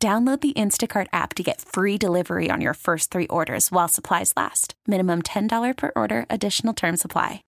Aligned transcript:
Download 0.00 0.40
the 0.40 0.52
Instacart 0.52 1.08
app 1.12 1.34
to 1.34 1.42
get 1.42 1.60
free 1.60 1.98
delivery 1.98 2.50
on 2.52 2.60
your 2.60 2.74
first 2.74 3.10
three 3.10 3.26
orders 3.26 3.72
while 3.72 3.88
supplies 3.88 4.32
last. 4.36 4.74
Minimum 4.86 5.22
$10 5.22 5.76
per 5.76 5.90
order, 5.96 6.24
additional 6.30 6.72
term 6.72 6.96
supply. 6.96 7.42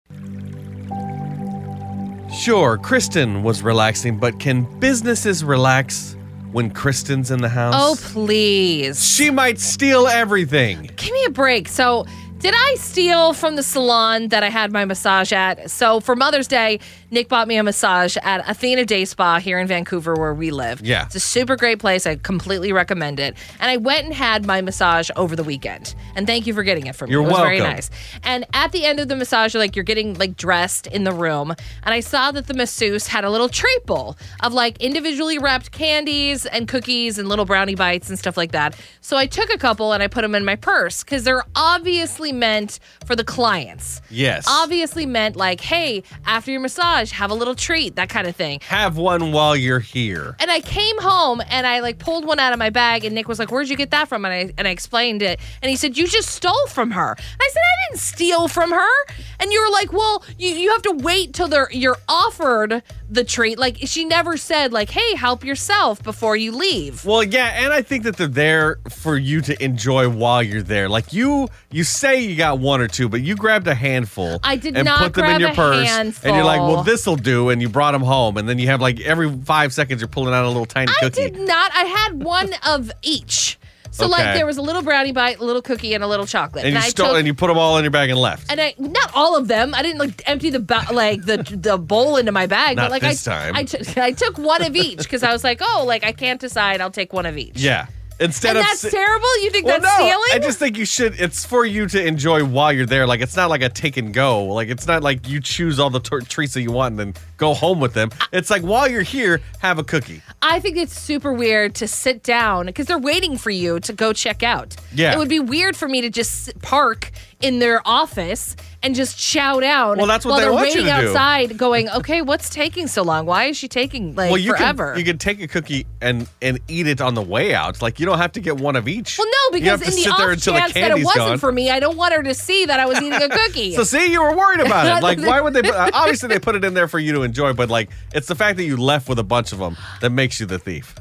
Sure, 2.35 2.77
Kristen 2.77 3.45
was 3.45 3.63
relaxing, 3.63 4.19
but 4.19 4.41
can 4.41 4.65
businesses 4.81 5.45
relax 5.45 6.17
when 6.51 6.71
Kristen's 6.71 7.31
in 7.31 7.41
the 7.41 7.49
house? 7.49 7.75
Oh, 7.77 7.97
please. 8.13 9.05
She 9.05 9.31
might 9.31 9.61
steal 9.61 10.09
everything. 10.09 10.91
Give 10.97 11.13
me 11.13 11.25
a 11.27 11.31
break. 11.31 11.69
So, 11.69 12.05
did 12.39 12.55
I 12.57 12.75
steal 12.79 13.33
from 13.33 13.55
the 13.55 13.63
salon 13.63 14.29
that 14.29 14.43
I 14.43 14.49
had 14.49 14.73
my 14.73 14.85
massage 14.85 15.33
at? 15.33 15.71
So, 15.71 16.01
for 16.01 16.17
Mother's 16.17 16.49
Day, 16.49 16.81
Nick 17.11 17.29
bought 17.29 17.49
me 17.49 17.57
a 17.57 17.63
massage 17.63 18.17
at 18.19 18.49
Athena 18.49 18.85
Day 18.85 19.05
Spa 19.05 19.41
here 19.41 19.59
in 19.59 19.67
Vancouver, 19.67 20.15
where 20.15 20.33
we 20.33 20.51
live. 20.51 20.81
Yeah. 20.81 21.07
It's 21.07 21.17
a 21.17 21.21
super 21.21 21.57
great 21.57 21.81
place. 21.81 22.07
I 22.07 22.17
completely 22.17 22.73
recommend 22.73 23.19
it. 23.19 23.37
And 23.59 23.71
I 23.71 23.79
went 23.79 24.05
and 24.05 24.15
had 24.15 24.47
my 24.47 24.61
massage 24.61 25.11
over 25.17 25.35
the 25.35 25.43
weekend. 25.43 25.95
And 26.15 26.27
thank 26.27 26.47
you 26.47 26.55
for 26.55 26.63
getting 26.63 26.87
it 26.87 26.95
for 26.95 27.07
me. 27.07 27.13
You're 27.13 27.23
it 27.23 27.31
was 27.31 27.39
very 27.39 27.59
nice. 27.59 27.91
And 28.23 28.45
at 28.53 28.71
the 28.73 28.85
end 28.85 29.01
of 29.01 29.09
the 29.09 29.17
massage, 29.17 29.55
you're 29.55 29.63
like 29.63 29.75
you're 29.75 29.85
getting 29.85 30.15
like 30.19 30.37
dressed 30.37 30.87
in 30.87 31.05
the 31.05 31.13
room. 31.13 31.55
And 31.83 31.95
I 31.95 32.01
saw 32.01 32.31
that 32.33 32.47
the 32.47 32.55
masseuse 32.55 33.09
had 33.09 33.25
a 33.25 33.31
little 33.31 33.49
tray 33.49 33.77
bowl 33.87 34.17
of 34.43 34.53
like 34.53 34.81
individually 34.81 35.39
wrapped 35.39 35.73
candies 35.73 36.47
and 36.47 36.69
cookies 36.69 37.19
and 37.19 37.29
little 37.29 37.45
brownie 37.45 37.75
bites 37.75 38.09
and 38.09 38.19
stuff 38.19 38.37
like 38.37 38.53
that. 38.53 38.79
So 39.01 39.17
I 39.17 39.27
took 39.27 39.53
a 39.53 39.59
couple 39.59 39.93
and 39.93 40.03
I 40.03 40.07
put 40.07 40.23
them 40.23 40.35
in 40.35 40.45
my 40.45 40.57
purse 40.57 41.03
because 41.03 41.25
they're 41.25 41.45
obviously 41.57 42.33
meant 42.33 42.79
for 43.05 43.17
the 43.17 43.25
clients. 43.25 44.01
Yes. 44.11 44.47
Obviously 44.49 45.07
meant 45.07 45.35
like, 45.35 45.61
hey, 45.61 46.05
after 46.25 46.53
your 46.53 46.61
massage, 46.61 47.00
have 47.13 47.31
a 47.31 47.35
little 47.35 47.55
treat, 47.55 47.97
that 47.97 48.09
kind 48.09 48.27
of 48.27 48.37
thing. 48.37 48.61
Have 48.63 48.97
one 48.97 49.33
while 49.33 49.57
you're 49.57 49.81
here. 49.81 50.37
And 50.39 50.51
I 50.51 50.61
came 50.61 50.99
home 51.01 51.43
and 51.49 51.67
I 51.67 51.81
like 51.81 51.99
pulled 51.99 52.25
one 52.25 52.39
out 52.39 52.53
of 52.53 52.59
my 52.59 52.71
bag 52.71 53.05
and 53.05 53.15
Nick 53.15 53.29
was 53.29 53.39
like, 53.39 53.51
"Where'd 53.51 53.69
you 53.69 53.77
get 53.77 53.91
that 53.91 54.09
from?" 54.09 54.25
And 54.25 54.35
I 54.35 54.53
and 54.59 54.69
I 54.69 54.71
explained 54.71 55.23
it. 55.23 55.41
And 55.63 55.71
he 55.71 55.77
said, 55.77 55.97
"You 55.97 56.07
just 56.07 56.29
stole 56.29 56.67
from 56.69 56.91
her." 56.93 57.13
And 57.13 57.41
I 57.41 57.49
said, 57.53 57.61
"I 57.61 57.91
didn't 57.91 58.01
steal 58.01 58.49
from 58.49 58.71
her." 58.71 59.07
And 59.39 59.53
you 59.53 59.63
were 59.63 59.71
like, 59.71 59.93
"Well, 59.93 60.25
you 60.39 60.51
you 60.51 60.71
have 60.73 60.83
to 60.83 60.93
wait 60.93 61.35
till 61.35 61.49
they're 61.49 61.69
you're 61.73 61.99
offered 62.09 62.83
the 63.09 63.25
treat. 63.25 63.59
Like 63.59 63.79
she 63.85 64.05
never 64.05 64.37
said 64.37 64.73
like, 64.73 64.91
"Hey, 64.91 65.15
help 65.15 65.45
yourself 65.45 66.03
before 66.03 66.37
you 66.37 66.53
leave." 66.53 67.05
Well, 67.05 67.23
yeah, 67.23 67.65
and 67.65 67.73
I 67.73 67.83
think 67.83 68.05
that 68.05 68.17
they're 68.17 68.27
there 68.27 68.79
for 68.89 69.17
you 69.17 69.41
to 69.43 69.63
enjoy 69.63 70.09
while 70.09 70.43
you're 70.43 70.63
there. 70.63 70.89
Like 70.89 71.13
you, 71.13 71.49
you 71.71 71.85
say 71.85 72.21
you 72.21 72.37
got 72.37 72.59
one 72.59 72.81
or 72.81 72.89
two, 72.89 73.09
but 73.09 73.21
you 73.21 73.37
grabbed 73.37 73.67
a 73.67 73.75
handful. 73.75 74.41
I 74.43 74.57
did 74.57 74.77
and 74.77 74.85
not 74.85 75.01
put 75.01 75.15
them 75.15 75.27
in 75.27 75.41
your 75.41 75.55
purse, 75.55 75.89
and 76.25 76.37
you're 76.37 76.45
like, 76.45 76.61
"Well, 76.61 76.77
handful. 76.77 76.85
This'll 76.91 77.17
do," 77.17 77.49
and 77.51 77.63
you 77.63 77.69
brought 77.69 77.93
them 77.93 78.03
home, 78.03 78.37
and 78.37 78.49
then 78.49 78.59
you 78.59 78.67
have 78.67 78.81
like 78.81 79.01
every 79.01 79.31
five 79.45 79.73
seconds 79.73 80.01
you're 80.01 80.09
pulling 80.09 80.35
out 80.35 80.45
a 80.45 80.49
little 80.49 80.67
tiny 80.67 80.91
I 80.93 81.05
cookie. 81.05 81.23
I 81.25 81.29
did 81.31 81.41
not. 81.41 81.71
I 81.75 81.85
had 81.85 82.23
one 82.23 82.51
of 82.67 82.91
each. 83.03 83.59
So 83.93 84.07
like 84.07 84.35
there 84.35 84.47
was 84.47 84.57
a 84.57 84.63
little 84.63 84.83
brownie 84.83 85.11
bite, 85.13 85.41
a 85.41 85.45
little 85.45 85.61
cookie, 85.61 85.95
and 85.95 86.03
a 86.05 86.07
little 86.07 86.25
chocolate. 86.25 86.65
and 86.65 86.75
you 86.75 86.79
I 86.81 86.89
stole, 86.89 87.09
took- 87.09 87.19
and 87.19 87.27
you 87.27 87.35
put 87.35 87.49
them 87.49 87.59
all 87.59 87.77
in 87.77 87.83
your 87.85 87.91
bag 87.91 88.09
and 88.09 88.19
left. 88.21 88.51
and 88.51 88.61
I 88.61 88.73
not 88.79 89.11
all 89.15 89.37
of 89.37 89.49
them. 89.49 89.75
I 89.75 89.83
didn't 89.83 89.99
like 89.99 90.23
empty 90.27 90.49
the 90.49 90.61
ba- 90.61 90.87
like 90.93 91.25
the 91.25 91.39
the 91.39 91.77
bowl 91.77 92.17
into 92.17 92.31
my 92.33 92.47
bag, 92.47 92.77
Not 92.77 92.85
but 92.85 92.91
like 92.93 93.03
this 93.03 93.27
I 93.27 93.33
time. 93.47 93.57
I 93.57 93.65
took 93.65 93.99
I 93.99 94.13
took 94.13 94.39
one 94.39 94.63
of 94.63 94.77
each 94.77 94.99
because 94.99 95.23
I 95.25 95.33
was 95.33 95.43
like, 95.43 95.59
oh, 95.61 95.85
like 95.87 96.05
I 96.05 96.13
can't 96.13 96.41
decide. 96.41 96.81
I'll 96.81 96.91
take 96.93 97.13
one 97.13 97.27
of 97.27 97.37
each. 97.37 97.59
yeah, 97.61 97.87
instead 98.21 98.51
and 98.57 98.59
of 98.59 98.65
that's 98.67 98.83
terrible. 98.91 99.43
You 99.43 99.51
think 99.51 99.67
Well, 99.67 99.81
that's 99.81 99.99
no, 99.99 100.07
stealing? 100.07 100.29
I 100.33 100.39
just 100.39 100.59
think 100.59 100.77
you 100.77 100.85
should. 100.85 101.19
It's 101.21 101.45
for 101.45 101.65
you 101.65 101.87
to 101.89 102.07
enjoy 102.07 102.45
while 102.45 102.73
you're 102.73 102.87
there. 102.87 103.07
Like 103.07 103.21
it's 103.21 103.37
not 103.37 103.51
like 103.51 103.63
a 103.63 103.69
take 103.69 103.97
and 103.97 104.13
go. 104.15 104.45
Like 104.45 104.69
it's 104.69 104.87
not 104.87 105.03
like 105.03 105.29
you 105.29 105.41
choose 105.41 105.79
all 105.81 105.91
the 105.91 106.01
tor- 106.01 106.21
treats 106.21 106.55
that 106.55 106.63
you 106.63 106.71
want 106.73 106.93
and 106.93 107.15
then 107.15 107.23
go 107.37 107.55
home 107.55 107.81
with 107.81 107.95
them. 107.95 108.11
It's 108.33 108.51
like 108.51 108.63
while 108.63 108.89
you're 108.89 109.03
here, 109.03 109.41
have 109.61 109.79
a 109.79 109.85
cookie. 109.85 110.23
I 110.43 110.61
think 110.61 110.77
it's 110.77 110.99
super 110.99 111.33
weird 111.33 111.75
to 111.77 111.89
sit 111.89 112.23
down 112.23 112.67
because 112.67 112.87
they're 112.87 112.99
waiting 112.99 113.37
for 113.39 113.51
you 113.51 113.81
to 113.81 113.93
go 113.93 114.13
check 114.13 114.43
out. 114.43 114.77
Yeah. 114.95 115.13
It 115.15 115.19
would 115.19 115.29
be 115.29 115.41
weird 115.41 115.77
for 115.77 115.89
me 115.89 116.01
to 116.03 116.11
just 116.11 116.59
park 116.61 117.11
in 117.41 117.59
their 117.59 117.81
office 117.87 118.55
and 118.83 118.95
just 118.95 119.19
chow 119.19 119.61
down. 119.61 119.99
Well, 119.99 120.07
that's 120.07 120.25
what 120.25 120.31
while 120.33 120.39
they 120.41 120.45
they're 120.47 120.53
want 120.53 120.69
you 120.75 120.81
waiting 120.83 120.95
to 120.95 121.01
do. 121.03 121.09
outside, 121.09 121.59
going, 121.59 121.89
"Okay, 121.91 122.23
what's 122.23 122.49
taking 122.49 122.87
so 122.87 123.03
long? 123.03 123.27
Why 123.27 123.45
is 123.45 123.57
she 123.57 123.69
taking 123.69 124.15
like 124.15 124.31
well, 124.31 124.39
you 124.41 124.53
forever?" 124.57 124.93
can 124.93 124.99
you 124.99 125.05
can 125.05 125.19
take 125.19 125.41
a 125.43 125.49
cookie 125.49 125.87
and 126.01 126.27
and 126.41 126.59
eat 126.69 126.87
it 126.87 127.01
on 127.01 127.15
the 127.15 127.23
way 127.23 127.55
out. 127.55 127.83
Like 127.83 128.01
you 128.01 128.07
don't 128.07 128.19
have 128.19 128.33
to 128.33 128.41
get 128.41 128.57
one 128.59 128.77
of 128.77 128.89
each. 128.89 129.19
well, 129.19 129.27
no, 129.27 129.57
You 129.57 129.61
because 129.65 129.81
to 129.81 129.87
in 129.87 129.93
the 129.93 129.97
sit 129.99 130.17
there 130.17 130.27
off 130.29 130.33
until 130.33 130.55
the 130.55 130.61
chance 130.61 130.73
that 130.75 130.91
it 130.93 131.05
wasn't 131.05 131.27
gone. 131.27 131.39
for 131.39 131.53
me, 131.53 131.71
I 131.71 131.81
don't 131.81 131.97
want 131.97 132.15
her 132.15 132.23
to 132.23 132.35
see 132.35 132.65
that 132.67 132.81
I 132.81 132.87
was 132.87 132.97
eating 132.99 133.13
a 133.23 133.29
cookie. 133.47 133.75
So 133.75 133.85
see, 133.85 134.11
you 134.11 134.23
were 134.23 134.35
worried 134.37 134.61
about 134.61 134.87
it. 134.87 134.91
Like, 135.11 135.19
why 135.21 135.41
would 135.41 135.55
they? 135.55 135.63
Put, 135.63 135.75
uh, 135.75 135.91
obviously, 135.95 136.29
they 136.29 136.39
put 136.39 136.55
it 136.55 136.65
in 136.65 136.75
there 136.75 136.87
for 136.89 136.99
you 136.99 137.13
to 137.15 137.23
enjoy, 137.23 137.53
but 137.53 137.69
like, 137.71 137.91
it's 138.15 138.29
the 138.29 138.35
fact 138.35 138.57
that 138.59 138.65
you 138.65 138.77
left 138.77 139.09
with 139.09 139.19
a 139.19 139.25
bunch 139.25 139.53
of 139.53 139.59
them 139.59 139.77
that 140.01 140.11
makes 140.11 140.39
you 140.41 140.47
the 140.47 140.59
thief. 140.59 140.95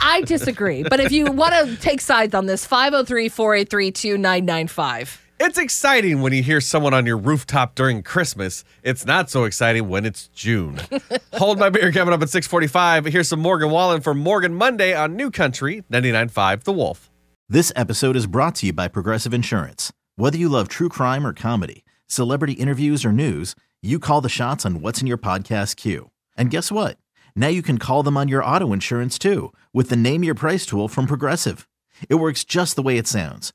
I 0.00 0.22
disagree. 0.22 0.82
But 0.82 1.00
if 1.00 1.12
you 1.12 1.26
want 1.26 1.54
to 1.54 1.76
take 1.76 2.00
sides 2.00 2.34
on 2.34 2.46
this, 2.46 2.64
503 2.66 3.28
483 3.28 3.90
2995. 3.90 5.26
It's 5.42 5.56
exciting 5.56 6.20
when 6.20 6.34
you 6.34 6.42
hear 6.42 6.60
someone 6.60 6.92
on 6.92 7.06
your 7.06 7.16
rooftop 7.16 7.74
during 7.74 8.02
Christmas. 8.02 8.62
It's 8.82 9.06
not 9.06 9.30
so 9.30 9.44
exciting 9.44 9.88
when 9.88 10.04
it's 10.04 10.28
June. 10.34 10.78
Hold 11.32 11.58
my 11.58 11.70
beer 11.70 11.90
coming 11.92 12.12
up 12.12 12.20
at 12.20 12.28
645. 12.28 13.06
Here's 13.06 13.28
some 13.28 13.40
Morgan 13.40 13.70
Wallen 13.70 14.02
for 14.02 14.12
Morgan 14.12 14.54
Monday 14.54 14.94
on 14.94 15.16
New 15.16 15.30
Country 15.30 15.82
99.5 15.90 16.64
The 16.64 16.72
Wolf. 16.74 17.10
This 17.48 17.72
episode 17.74 18.16
is 18.16 18.26
brought 18.26 18.56
to 18.56 18.66
you 18.66 18.74
by 18.74 18.86
Progressive 18.86 19.32
Insurance. 19.32 19.90
Whether 20.16 20.36
you 20.36 20.50
love 20.50 20.68
true 20.68 20.90
crime 20.90 21.26
or 21.26 21.32
comedy, 21.32 21.86
celebrity 22.06 22.52
interviews 22.52 23.02
or 23.02 23.10
news, 23.10 23.54
you 23.80 23.98
call 23.98 24.20
the 24.20 24.28
shots 24.28 24.66
on 24.66 24.82
what's 24.82 25.00
in 25.00 25.06
your 25.06 25.16
podcast 25.16 25.76
queue. 25.76 26.10
And 26.36 26.50
guess 26.50 26.70
what? 26.70 26.98
Now 27.34 27.48
you 27.48 27.62
can 27.62 27.78
call 27.78 28.02
them 28.02 28.18
on 28.18 28.28
your 28.28 28.44
auto 28.44 28.74
insurance 28.74 29.18
too 29.18 29.54
with 29.72 29.88
the 29.88 29.96
Name 29.96 30.22
Your 30.22 30.34
Price 30.34 30.66
tool 30.66 30.86
from 30.86 31.06
Progressive. 31.06 31.66
It 32.10 32.16
works 32.16 32.44
just 32.44 32.76
the 32.76 32.82
way 32.82 32.98
it 32.98 33.08
sounds. 33.08 33.54